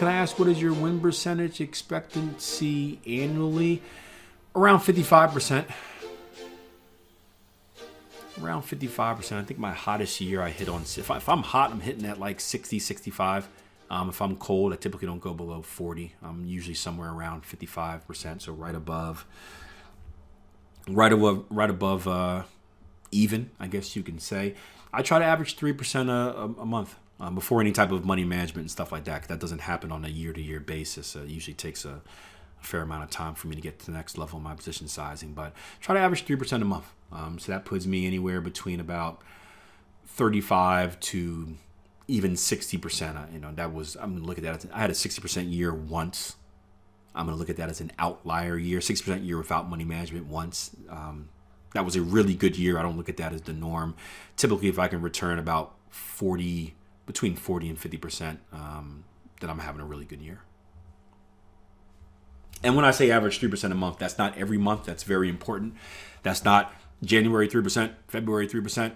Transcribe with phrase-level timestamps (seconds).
[0.00, 3.82] Can I ask what is your win percentage expectancy annually?
[4.56, 5.66] Around 55%.
[8.42, 9.36] Around 55%.
[9.36, 12.18] I think my hottest year I hit on, if, I, I'm hot, I'm hitting at
[12.18, 13.46] like 60, 65.
[13.90, 16.14] Um, if I'm cold, I typically don't go below 40.
[16.22, 19.26] I'm usually somewhere around 55%, so right above,
[20.88, 22.44] right above, right above uh,
[23.10, 24.54] even, I guess you can say.
[24.94, 28.24] I try to average 3% a, a, a month um, before any type of money
[28.24, 29.28] management and stuff like that.
[29.28, 31.14] that doesn't happen on a year to year basis.
[31.14, 32.00] Uh, it usually takes a,
[32.60, 34.54] a fair amount of time for me to get to the next level of my
[34.54, 36.92] position sizing, but try to average 3% a month.
[37.12, 39.20] Um, so that puts me anywhere between about
[40.06, 41.56] 35 to
[42.08, 43.16] even 60%.
[43.16, 44.56] Uh, You know, that was, I'm going to look at that.
[44.56, 46.36] As, I had a 60% year once.
[47.14, 50.26] I'm going to look at that as an outlier year, 60% year without money management
[50.26, 50.70] once.
[50.88, 51.28] Um,
[51.74, 52.78] that was a really good year.
[52.78, 53.94] I don't look at that as the norm.
[54.36, 56.74] Typically, if I can return about 40,
[57.10, 59.02] between 40 and 50%, um,
[59.42, 60.42] I'm having a really good year.
[62.62, 64.84] And when I say average 3% a month, that's not every month.
[64.84, 65.74] That's very important.
[66.22, 68.92] That's not January 3%, February 3%,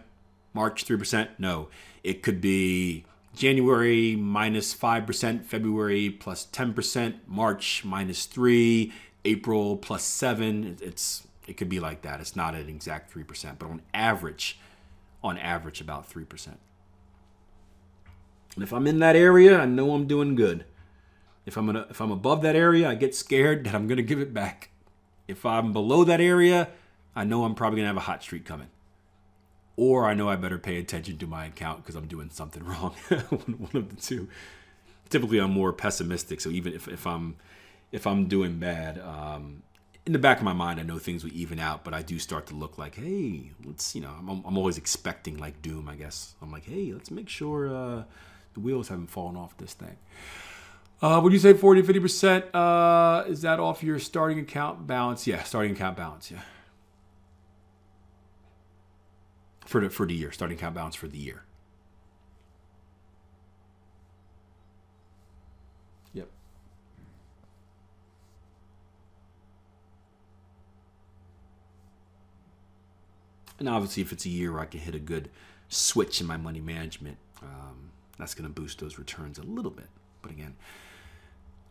[0.53, 1.28] March 3%.
[1.38, 1.69] No,
[2.05, 8.93] it could be January minus 5%, February plus 10%, March minus 3,
[9.25, 10.77] April plus 7.
[10.81, 12.21] It's it could be like that.
[12.21, 14.61] It's not an exact 3%, but on average,
[15.22, 16.59] on average about 3%.
[18.54, 20.65] And if I'm in that area, I know I'm doing good.
[21.47, 24.20] If I'm gonna, if I'm above that area, I get scared that I'm gonna give
[24.20, 24.70] it back.
[25.28, 26.69] If I'm below that area,
[27.16, 28.69] I know I'm probably gonna have a hot streak coming.
[29.76, 32.93] Or I know I better pay attention to my account because I'm doing something wrong.
[33.09, 34.28] one of the two.
[35.10, 36.41] Typically, I'm more pessimistic.
[36.41, 37.37] So even if, if I'm
[37.93, 39.62] if I'm doing bad, um,
[40.06, 41.84] in the back of my mind, I know things will even out.
[41.84, 45.37] But I do start to look like, hey, let's you know, I'm, I'm always expecting
[45.37, 45.88] like doom.
[45.88, 48.04] I guess I'm like, hey, let's make sure uh,
[48.54, 49.97] the wheels haven't fallen off this thing.
[51.03, 52.54] Uh, would you say 40 to 50%?
[52.54, 55.26] Uh, is that off your starting account balance?
[55.26, 56.41] Yeah, starting account balance, yeah.
[59.66, 61.43] For the, for the year, starting account balance for the year.
[66.12, 66.28] Yep.
[73.59, 75.28] And obviously, if it's a year where I can hit a good
[75.69, 79.88] switch in my money management, um, that's going to boost those returns a little bit.
[80.22, 80.54] But again,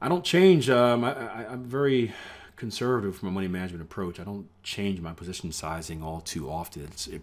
[0.02, 0.70] I don't change.
[0.70, 2.14] Um, I, I'm very
[2.56, 4.20] conservative from a money management approach.
[4.20, 6.84] I don't change my position sizing all too often.
[6.84, 7.22] It's, it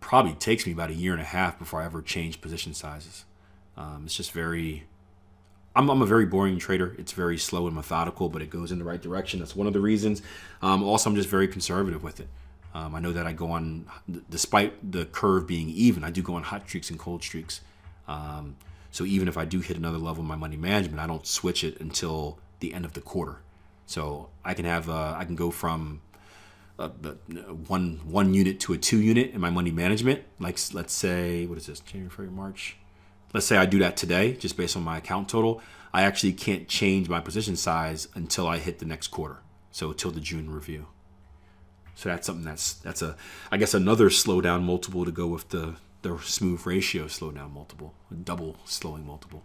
[0.00, 3.24] probably takes me about a year and a half before I ever change position sizes.
[3.76, 4.84] Um, it's just very.
[5.74, 6.94] I'm, I'm a very boring trader.
[6.98, 9.40] It's very slow and methodical, but it goes in the right direction.
[9.40, 10.20] That's one of the reasons.
[10.60, 12.28] Um, also, I'm just very conservative with it.
[12.74, 13.86] Um, I know that I go on,
[14.28, 17.60] despite the curve being even, I do go on hot streaks and cold streaks.
[18.12, 18.56] Um,
[18.90, 21.64] so even if I do hit another level in my money management, I don't switch
[21.64, 23.38] it until the end of the quarter.
[23.86, 26.02] So I can have uh, I can go from
[26.78, 30.22] uh, one one unit to a two unit in my money management.
[30.38, 32.76] Like let's say what is this January, February, March.
[33.32, 35.62] Let's say I do that today, just based on my account total.
[35.94, 39.38] I actually can't change my position size until I hit the next quarter.
[39.70, 40.86] So until the June review.
[41.94, 43.16] So that's something that's that's a
[43.50, 47.94] I guess another slowdown multiple to go with the the smooth ratio slow down multiple,
[48.24, 49.42] double slowing multiple.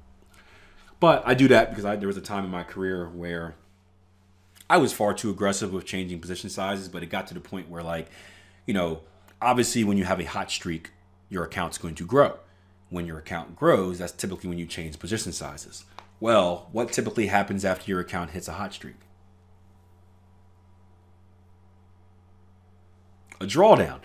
[1.00, 3.56] But I do that because I, there was a time in my career where
[4.69, 7.69] I was far too aggressive with changing position sizes, but it got to the point
[7.69, 8.09] where, like,
[8.65, 9.01] you know,
[9.42, 10.92] obviously when you have a hot streak,
[11.30, 12.39] your account's going to grow.
[12.89, 15.86] When your account grows, that's typically when you change position sizes.
[16.19, 18.95] Well, what typically happens after your account hits a hot streak?
[23.39, 24.00] A drawdown.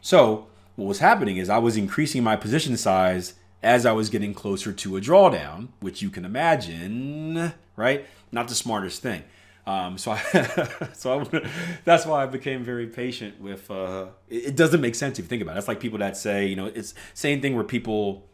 [0.00, 0.46] So
[0.76, 4.72] what was happening is I was increasing my position size as I was getting closer
[4.72, 8.06] to a drawdown, which you can imagine, right?
[8.30, 9.24] Not the smartest thing.
[9.66, 11.50] Um, so I, so I,
[11.84, 13.68] that's why I became very patient with.
[13.70, 15.58] Uh, it, it, doesn't make sense if you think about it.
[15.58, 18.24] It's like people that say, you know, it's same thing where people.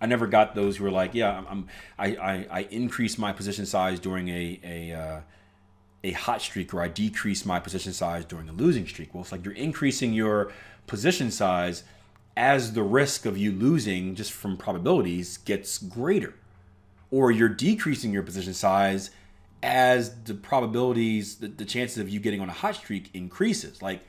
[0.00, 1.66] I never got those who were like, yeah, I'm,
[1.98, 5.20] I, I, I increased my position size during a a uh,
[6.08, 9.14] a hot streak, or I decrease my position size during a losing streak.
[9.14, 10.52] Well, it's like you're increasing your
[10.86, 11.84] position size
[12.36, 16.34] as the risk of you losing just from probabilities gets greater,
[17.10, 19.10] or you're decreasing your position size
[19.62, 23.82] as the probabilities, the, the chances of you getting on a hot streak increases.
[23.82, 24.00] Like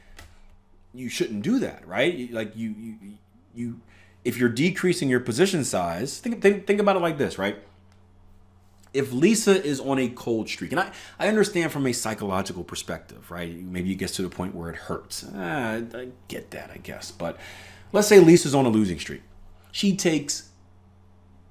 [0.94, 2.32] you shouldn't do that, right?
[2.32, 2.96] Like you you
[3.54, 3.82] you
[4.24, 7.58] if you're decreasing your position size, think think, think about it like this, right?
[8.94, 13.30] If Lisa is on a cold streak, and I, I understand from a psychological perspective,
[13.30, 13.56] right?
[13.56, 15.24] Maybe it gets to the point where it hurts.
[15.24, 17.12] Uh, I get that, I guess.
[17.12, 17.38] But
[17.92, 19.22] let's say Lisa's on a losing streak.
[19.72, 20.50] She takes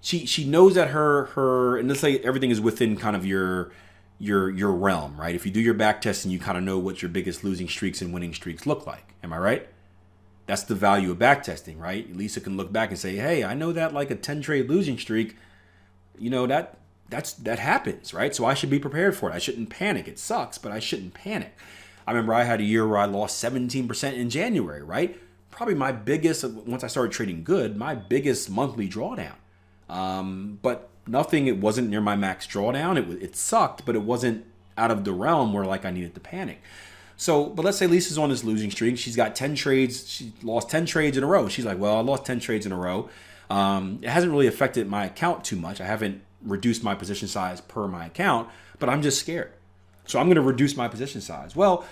[0.00, 3.72] she she knows that her her and let's say everything is within kind of your
[4.18, 5.34] your your realm, right?
[5.34, 8.00] If you do your back testing, you kind of know what your biggest losing streaks
[8.02, 9.14] and winning streaks look like.
[9.22, 9.68] Am I right?
[10.46, 12.14] That's the value of back testing, right?
[12.16, 14.98] Lisa can look back and say, "Hey, I know that like a 10 trade losing
[14.98, 15.36] streak,
[16.18, 18.34] you know that that's that happens, right?
[18.34, 19.34] So I should be prepared for it.
[19.34, 20.08] I shouldn't panic.
[20.08, 21.54] It sucks, but I shouldn't panic.
[22.06, 25.18] I remember I had a year where I lost 17% in January, right?
[25.50, 29.34] Probably my biggest once I started trading good, my biggest monthly drawdown.
[29.88, 31.46] Um, but nothing.
[31.46, 32.96] It wasn't near my max drawdown.
[32.96, 34.44] It it sucked, but it wasn't
[34.76, 36.60] out of the realm where like I needed to panic.
[37.16, 38.96] So, but let's say Lisa's on this losing streak.
[38.96, 40.08] She's got 10 trades.
[40.08, 41.48] She lost 10 trades in a row.
[41.48, 43.10] She's like, well, I lost 10 trades in a row.
[43.50, 45.80] Um, it hasn't really affected my account too much.
[45.80, 48.48] I haven't reduced my position size per my account,
[48.78, 49.52] but I'm just scared.
[50.06, 51.54] So I'm going to reduce my position size.
[51.54, 51.84] Well,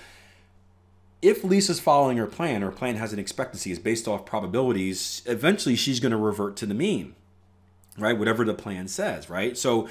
[1.22, 5.76] if Lisa's following her plan, her plan has an expectancy, is based off probabilities, eventually
[5.76, 7.14] she's going to revert to the mean
[7.98, 8.18] right?
[8.18, 9.56] Whatever the plan says, right?
[9.56, 9.88] So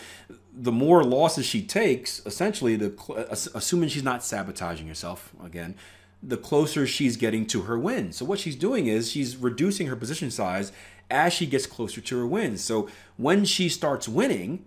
[0.54, 5.76] the more losses she takes, essentially, the assuming she's not sabotaging herself again,
[6.22, 8.12] the closer she's getting to her win.
[8.12, 10.72] So what she's doing is she's reducing her position size
[11.10, 12.64] as she gets closer to her wins.
[12.64, 14.66] So when she starts winning,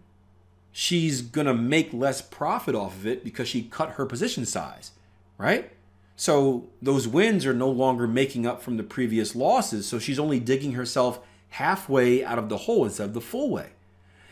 [0.72, 4.92] she's gonna make less profit off of it because she cut her position size,
[5.36, 5.72] right?
[6.16, 9.86] So those wins are no longer making up from the previous losses.
[9.86, 11.20] So she's only digging herself
[11.50, 13.70] halfway out of the hole instead of the full way.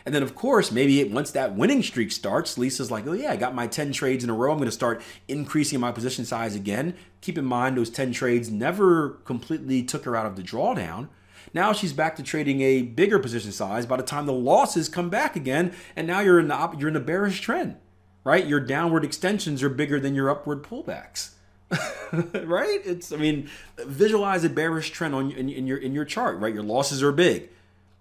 [0.05, 3.37] And then, of course, maybe once that winning streak starts, Lisa's like, oh, yeah, I
[3.37, 4.53] got my 10 trades in a row.
[4.53, 6.95] I'm going to start increasing my position size again.
[7.23, 11.09] Keep in mind, those 10 trades never completely took her out of the drawdown.
[11.53, 15.11] Now she's back to trading a bigger position size by the time the losses come
[15.11, 15.75] back again.
[15.95, 17.77] And now you're in the, you're in a bearish trend,
[18.25, 18.47] right?
[18.47, 21.31] Your downward extensions are bigger than your upward pullbacks.
[22.13, 22.81] right?
[22.85, 26.55] It's I mean, visualize a bearish trend on in, in, your in your chart, right?
[26.55, 27.51] Your losses are big.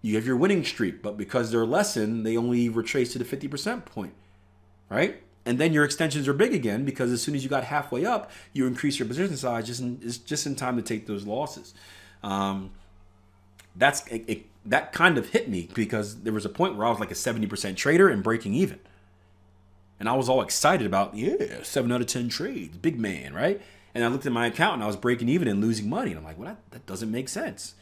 [0.01, 3.85] You have your winning streak, but because they're lessened, they only retrace to the 50%
[3.85, 4.13] point.
[4.87, 5.23] Right?
[5.47, 8.31] And then your extensions are big again because as soon as you got halfway up,
[8.53, 11.73] you increase your position size just in, just in time to take those losses.
[12.23, 12.71] Um,
[13.75, 16.89] that's it, it, that kind of hit me because there was a point where I
[16.89, 18.79] was like a 70% trader and breaking even.
[19.99, 23.61] And I was all excited about, yeah, seven out of 10 trades, big man, right?
[23.93, 26.11] And I looked at my account and I was breaking even and losing money.
[26.11, 27.75] And I'm like, well, that, that doesn't make sense.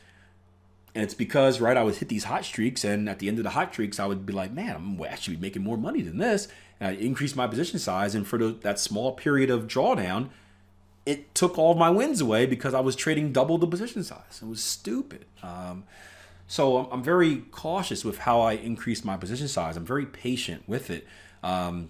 [0.93, 2.83] And it's because, right, I would hit these hot streaks.
[2.83, 5.37] And at the end of the hot streaks, I would be like, man, I'm actually
[5.37, 6.47] making more money than this.
[6.79, 8.13] And I increased my position size.
[8.13, 10.29] And for the, that small period of drawdown,
[11.05, 14.39] it took all my wins away because I was trading double the position size.
[14.41, 15.25] It was stupid.
[15.41, 15.83] Um,
[16.47, 19.75] so I'm, I'm, very cautious with how I increase my position size.
[19.75, 21.05] I'm very patient with it.
[21.43, 21.89] Um,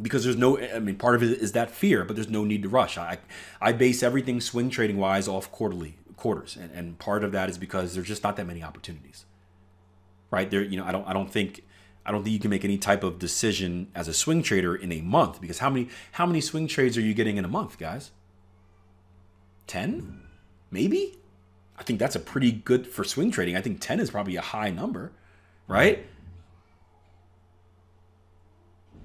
[0.00, 2.62] because there's no i mean part of it is that fear but there's no need
[2.62, 3.18] to rush i
[3.60, 7.58] i base everything swing trading wise off quarterly quarters and, and part of that is
[7.58, 9.24] because there's just not that many opportunities
[10.30, 11.64] right there you know i don't i don't think
[12.08, 14.90] i don't think you can make any type of decision as a swing trader in
[14.90, 17.78] a month because how many how many swing trades are you getting in a month
[17.78, 18.10] guys?
[19.66, 20.22] 10
[20.70, 21.18] maybe?
[21.78, 23.54] I think that's a pretty good for swing trading.
[23.54, 25.12] I think 10 is probably a high number
[25.68, 26.04] right?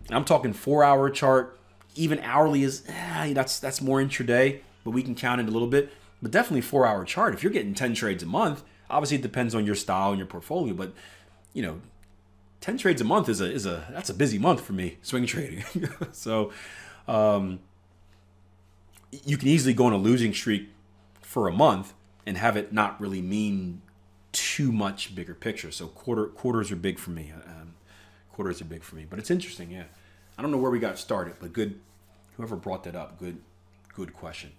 [0.09, 1.59] I'm talking four hour chart,
[1.95, 5.67] even hourly is eh, that's that's more intraday, but we can count it a little
[5.67, 5.91] bit.
[6.21, 7.33] But definitely four hour chart.
[7.33, 10.27] If you're getting 10 trades a month, obviously it depends on your style and your
[10.27, 10.93] portfolio, but
[11.53, 11.81] you know,
[12.63, 15.25] 10 trades a month is a is a that's a busy month for me swing
[15.25, 15.65] trading.
[16.13, 16.53] so
[17.09, 17.59] um,
[19.25, 20.69] you can easily go on a losing streak
[21.19, 21.93] for a month
[22.25, 23.81] and have it not really mean
[24.31, 25.71] too much bigger picture.
[25.71, 27.33] So quarter quarters are big for me.
[27.45, 27.73] Um,
[28.31, 29.69] quarters are big for me, but it's interesting.
[29.69, 29.83] Yeah.
[30.37, 31.81] I don't know where we got started, but good.
[32.37, 33.41] Whoever brought that up, good,
[33.93, 34.53] good question.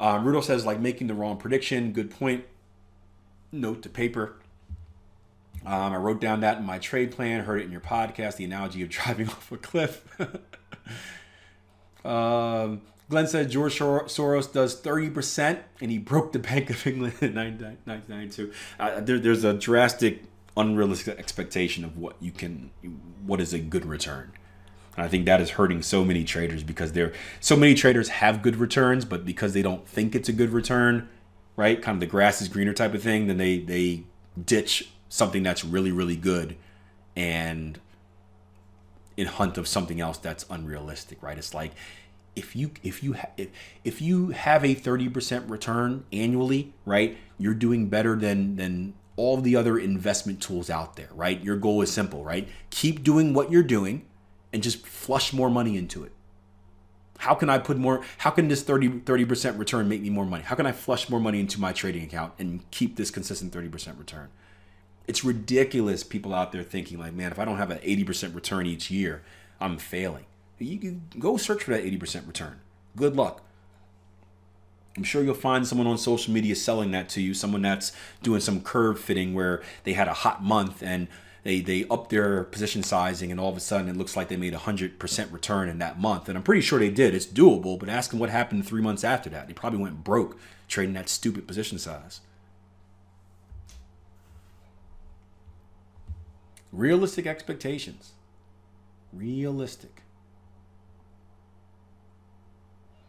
[0.00, 1.92] Um, Rudo says like making the wrong prediction.
[1.92, 2.46] Good point.
[3.52, 4.34] Note to paper.
[5.66, 7.44] Um, I wrote down that in my trade plan.
[7.44, 8.36] Heard it in your podcast.
[8.36, 10.04] The analogy of driving off a cliff.
[12.04, 17.34] um, Glenn said George Soros does 30% and he broke the Bank of England in
[17.34, 18.52] 1992.
[18.78, 20.24] Uh, there, there's a drastic,
[20.56, 22.70] unrealistic expectation of what you can,
[23.24, 24.32] what is a good return.
[24.96, 28.42] And I think that is hurting so many traders because there, so many traders have
[28.42, 31.08] good returns, but because they don't think it's a good return,
[31.56, 31.80] right?
[31.80, 34.04] Kind of the grass is greener type of thing, then they, they
[34.44, 36.56] ditch something that's really, really good
[37.16, 37.80] and
[39.16, 41.36] in hunt of something else that's unrealistic, right?
[41.36, 41.72] It's like
[42.36, 43.48] if you if you ha- if,
[43.84, 47.18] if you have a 30% return annually, right?
[47.36, 51.42] You're doing better than than all the other investment tools out there, right?
[51.42, 52.48] Your goal is simple, right?
[52.70, 54.06] Keep doing what you're doing
[54.52, 56.12] and just flush more money into it.
[57.18, 60.44] How can I put more how can this 30 30% return make me more money?
[60.44, 63.98] How can I flush more money into my trading account and keep this consistent 30%
[63.98, 64.28] return?
[65.08, 68.66] It's ridiculous people out there thinking like, man, if I don't have an 80% return
[68.66, 69.22] each year,
[69.60, 70.26] I'm failing
[70.64, 72.60] you can go search for that 80% return.
[72.96, 73.42] Good luck.
[74.96, 78.40] I'm sure you'll find someone on social media selling that to you, someone that's doing
[78.40, 81.06] some curve fitting where they had a hot month and
[81.44, 84.36] they they up their position sizing and all of a sudden it looks like they
[84.36, 86.28] made a 100% return in that month.
[86.28, 87.14] And I'm pretty sure they did.
[87.14, 89.46] It's doable, but ask them what happened 3 months after that.
[89.46, 90.36] They probably went broke
[90.66, 92.20] trading that stupid position size.
[96.72, 98.12] Realistic expectations.
[99.12, 100.02] Realistic.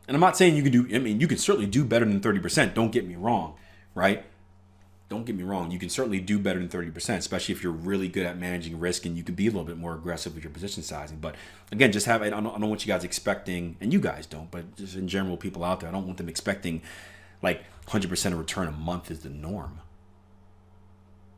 [0.08, 2.20] And I'm not saying you can do, I mean, you can certainly do better than
[2.20, 2.74] 30%.
[2.74, 3.56] Don't get me wrong,
[3.94, 4.26] right?
[5.08, 5.72] Don't get me wrong.
[5.72, 9.06] You can certainly do better than 30%, especially if you're really good at managing risk
[9.06, 11.18] and you can be a little bit more aggressive with your position sizing.
[11.18, 11.36] But
[11.72, 14.50] again, just have, I don't, I don't want you guys expecting, and you guys don't,
[14.50, 16.82] but just in general, people out there, I don't want them expecting
[17.42, 19.80] like 100% of return a month is the norm.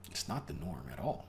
[0.10, 1.25] It's not the norm at all.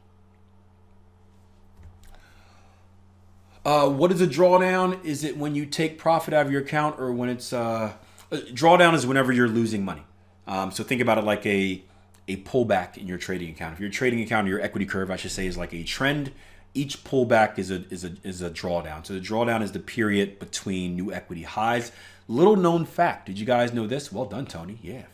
[3.64, 5.04] Uh, what is a drawdown?
[5.04, 7.92] Is it when you take profit out of your account, or when it's uh,
[8.30, 10.02] drawdown is whenever you're losing money.
[10.46, 11.82] Um, so think about it like a
[12.28, 13.74] a pullback in your trading account.
[13.74, 16.32] If your trading account or your equity curve, I should say, is like a trend,
[16.74, 19.06] each pullback is a is a is a drawdown.
[19.06, 21.92] So the drawdown is the period between new equity highs.
[22.28, 23.26] Little known fact.
[23.26, 24.12] Did you guys know this?
[24.12, 24.78] Well done, Tony.
[24.82, 25.04] Yeah.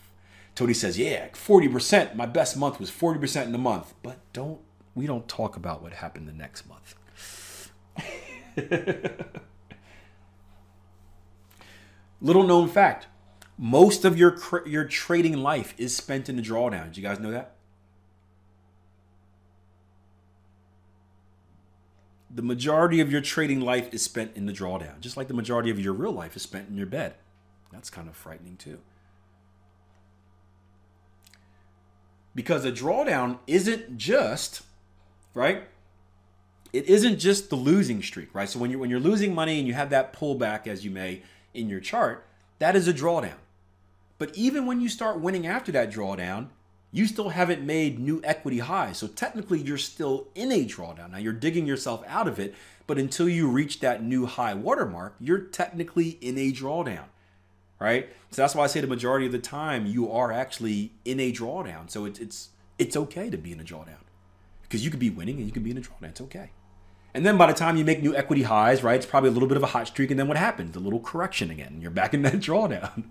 [0.55, 2.17] Tony says, yeah, 40%.
[2.17, 3.95] My best month was 40% in the month.
[4.02, 4.61] But don't
[4.95, 6.95] we don't talk about what happened the next month.
[12.21, 13.07] Little known fact:
[13.57, 16.87] most of your your trading life is spent in the drawdown.
[16.87, 17.55] Did you guys know that?
[22.31, 25.71] The majority of your trading life is spent in the drawdown, just like the majority
[25.71, 27.15] of your real life is spent in your bed.
[27.73, 28.79] That's kind of frightening too.
[32.35, 34.62] Because a drawdown isn't just,
[35.35, 35.65] right?
[36.73, 38.49] It isn't just the losing streak, right?
[38.49, 41.23] So when you're when you're losing money and you have that pullback as you may
[41.55, 42.27] in your chart,
[42.59, 43.39] that is a drawdown.
[44.19, 46.49] But even when you start winning after that drawdown,
[46.91, 48.99] you still haven't made new equity highs.
[48.99, 51.13] So technically you're still in a drawdown.
[51.13, 52.55] Now you're digging yourself out of it,
[52.87, 57.05] but until you reach that new high watermark, you're technically in a drawdown.
[57.79, 58.09] Right?
[58.31, 61.33] So that's why I say the majority of the time you are actually in a
[61.33, 61.89] drawdown.
[61.89, 62.49] So it's it's
[62.79, 64.03] it's okay to be in a drawdown.
[64.63, 66.11] Because you could be winning and you can be in a drawdown.
[66.11, 66.51] It's okay.
[67.15, 69.49] And then by the time you make new equity highs, right, it's probably a little
[69.49, 70.11] bit of a hot streak.
[70.11, 70.77] And then what happens?
[70.77, 71.79] A little correction again.
[71.81, 73.05] You're back in that drawdown.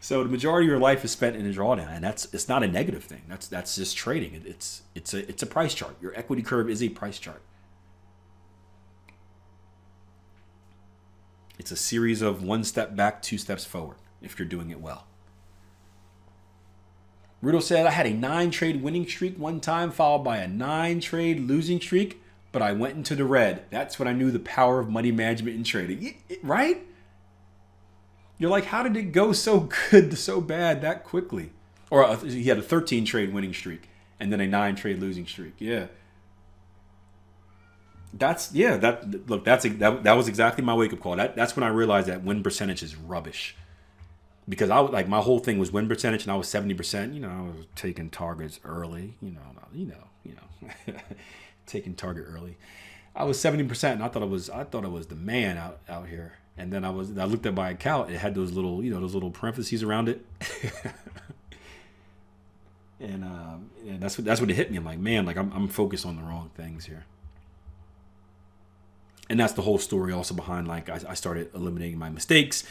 [0.00, 2.62] so the majority of your life is spent in a drawdown, and that's it's not
[2.62, 3.22] a negative thing.
[3.28, 4.42] That's that's just trading.
[4.46, 5.96] It's it's a it's a price chart.
[6.00, 7.42] Your equity curve is a price chart.
[11.58, 13.96] It's a series of one step back, two steps forward.
[14.22, 15.06] If you're doing it well.
[17.42, 21.00] Rudo said I had a nine trade winning streak one time, followed by a nine
[21.00, 22.22] trade losing streak
[22.54, 23.64] but I went into the red.
[23.70, 26.14] That's when I knew the power of money management and trading.
[26.40, 26.86] Right?
[28.38, 31.50] You're like, how did it go so good, so bad that quickly?
[31.90, 33.88] Or uh, he had a 13 trade winning streak
[34.20, 35.54] and then a nine trade losing streak.
[35.58, 35.86] Yeah.
[38.12, 38.76] That's yeah.
[38.76, 39.44] That look.
[39.44, 40.04] That's that.
[40.04, 41.16] That was exactly my wake up call.
[41.16, 43.56] That that's when I realized that win percentage is rubbish.
[44.48, 47.14] Because I like my whole thing was win percentage, and I was seventy percent.
[47.14, 49.16] You know, I was taking targets early.
[49.20, 49.40] You know,
[49.72, 50.94] you know, you know.
[51.66, 52.56] taking target early.
[53.16, 55.78] I was 70% and I thought it was I thought it was the man out
[55.88, 56.34] out here.
[56.56, 59.00] And then I was I looked at my account, it had those little, you know,
[59.00, 60.24] those little parentheses around it.
[63.00, 64.76] and um, that's what that's what it hit me.
[64.76, 67.04] I'm like, man, like I'm I'm focused on the wrong things here.
[69.30, 72.64] And that's the whole story also behind like I, I started eliminating my mistakes.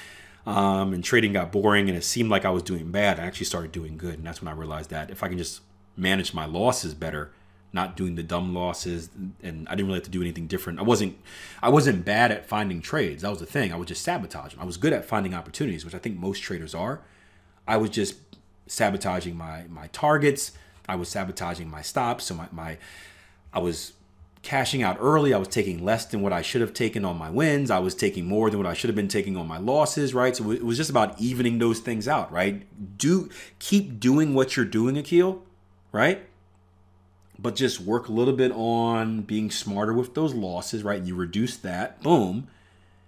[0.46, 3.46] um, and trading got boring and it seemed like I was doing bad, I actually
[3.46, 4.16] started doing good.
[4.16, 5.62] And that's when I realized that if I can just
[5.96, 7.32] manage my losses better,
[7.74, 9.10] not doing the dumb losses,
[9.42, 10.80] and I didn't really have to do anything different.
[10.80, 11.18] I wasn't,
[11.62, 13.24] I wasn't bad at finding trades.
[13.24, 13.74] That was the thing.
[13.74, 14.62] I would just sabotage them.
[14.62, 17.02] I was good at finding opportunities, which I think most traders are.
[17.68, 18.16] I was just
[18.68, 20.52] sabotaging my my targets.
[20.88, 22.26] I was sabotaging my stops.
[22.26, 22.78] So my, my
[23.52, 23.94] I was
[24.42, 25.34] cashing out early.
[25.34, 27.72] I was taking less than what I should have taken on my wins.
[27.72, 30.36] I was taking more than what I should have been taking on my losses, right?
[30.36, 32.64] So it was just about evening those things out, right?
[32.98, 35.44] Do keep doing what you're doing, Akil,
[35.94, 36.22] right?
[37.38, 41.02] But just work a little bit on being smarter with those losses, right?
[41.02, 42.48] You reduce that, boom.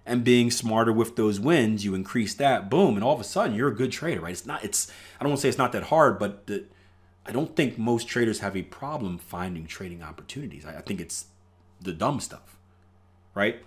[0.06, 3.56] And being smarter with those wins, you increase that, boom, and all of a sudden
[3.56, 4.34] you're a good trader, right?
[4.34, 6.66] It's not, it's, I don't want to say it's not that hard, but the,
[7.26, 10.66] I don't think most traders have a problem finding trading opportunities.
[10.66, 11.26] I, I think it's
[11.82, 12.58] the dumb stuff,
[13.34, 13.64] right?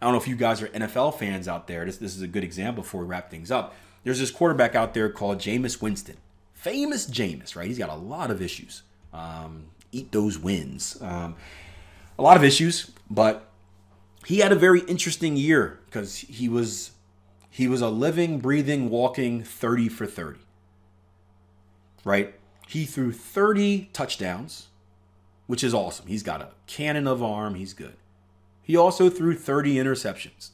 [0.00, 1.84] I don't know if you guys are NFL fans out there.
[1.84, 3.74] This, this is a good example before we wrap things up.
[4.04, 6.16] There's this quarterback out there called Jameis Winston.
[6.52, 7.66] Famous Jameis, right?
[7.66, 8.82] He's got a lot of issues.
[9.12, 10.98] Um, eat those wins.
[11.00, 11.36] Um,
[12.18, 13.48] a lot of issues, but
[14.24, 16.92] he had a very interesting year because he was
[17.50, 20.40] he was a living, breathing, walking 30 for 30
[22.06, 22.34] right?
[22.68, 24.68] He threw 30 touchdowns,
[25.48, 26.06] which is awesome.
[26.06, 27.56] He's got a cannon of arm.
[27.56, 27.96] He's good.
[28.62, 30.50] He also threw 30 interceptions.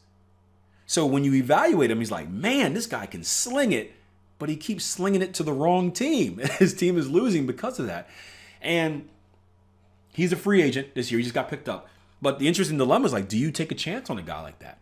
[0.86, 3.92] So when you evaluate him, he's like, man, this guy can sling it,
[4.38, 6.38] but he keeps slinging it to the wrong team.
[6.58, 8.08] His team is losing because of that.
[8.62, 9.08] And
[10.12, 11.18] he's a free agent this year.
[11.18, 11.88] He just got picked up.
[12.22, 14.60] But the interesting dilemma is like, do you take a chance on a guy like
[14.60, 14.78] that?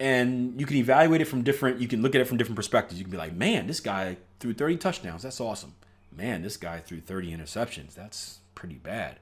[0.00, 2.98] and you can evaluate it from different you can look at it from different perspectives.
[2.98, 5.22] You can be like man this guy threw 30 touchdowns.
[5.22, 5.74] That's awesome.
[6.10, 7.94] Man this guy threw 30 interceptions.
[7.94, 9.20] That's pretty bad.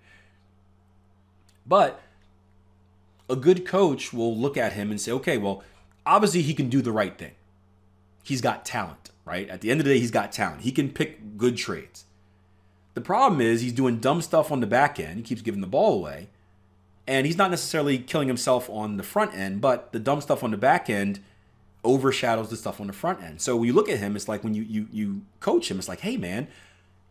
[1.67, 2.01] But
[3.29, 5.65] a good coach will look at him and say okay well
[6.07, 7.35] obviously he can do the right thing.
[8.23, 9.49] He's got talent right?
[9.51, 10.63] At the end of the day he's got talent.
[10.63, 12.05] He can pick good trades
[12.95, 15.67] the problem is he's doing dumb stuff on the back end he keeps giving the
[15.67, 16.29] ball away
[17.09, 20.51] and he's not necessarily killing himself on the front end, but the dumb stuff on
[20.51, 21.21] the back end
[21.83, 23.41] overshadows the stuff on the front end.
[23.41, 25.89] So when you look at him, it's like when you you you coach him, it's
[25.89, 26.49] like, hey man,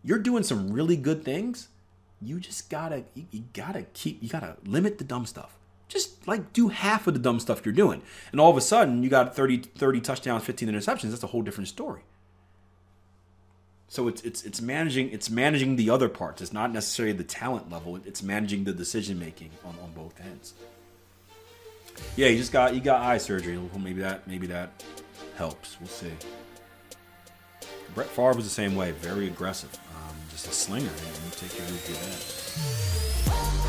[0.03, 1.69] you're doing some really good things.
[2.21, 5.57] You just gotta you, you gotta keep you gotta limit the dumb stuff.
[5.87, 8.03] Just like do half of the dumb stuff you're doing.
[8.31, 11.09] And all of a sudden you got 30, 30 touchdowns, 15 interceptions.
[11.09, 12.01] That's a whole different story.
[13.89, 16.41] So it's it's it's managing it's managing the other parts.
[16.41, 17.95] It's not necessarily the talent level.
[17.95, 20.53] It's managing the decision making on, on both ends.
[22.15, 23.57] Yeah, you just got you got eye surgery.
[23.79, 24.83] Maybe that maybe that
[25.37, 25.77] helps.
[25.79, 26.11] We'll see.
[27.95, 30.85] Brett Favre was the same way, very aggressive, um, just a slinger.
[30.85, 31.67] You take of
[33.25, 33.66] that.